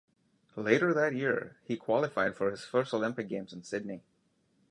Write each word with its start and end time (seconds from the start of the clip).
Later 0.55 0.95
that 0.95 1.13
year 1.13 1.57
he 1.63 1.77
qualified 1.77 2.35
for 2.35 2.49
his 2.49 2.65
first 2.65 2.91
Olympic 2.91 3.29
Games 3.29 3.53
in 3.53 3.61
Sydney. 3.61 4.01